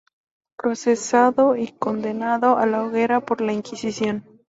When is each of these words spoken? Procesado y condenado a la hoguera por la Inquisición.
Procesado 0.57 1.55
y 1.55 1.73
condenado 1.73 2.57
a 2.57 2.65
la 2.65 2.83
hoguera 2.83 3.23
por 3.23 3.39
la 3.39 3.53
Inquisición. 3.53 4.25